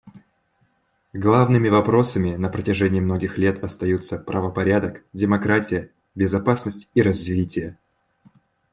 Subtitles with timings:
[1.13, 7.77] Главными вопросами на протяжении многих лет остаются правопорядок, демократия, безопасность и развитие.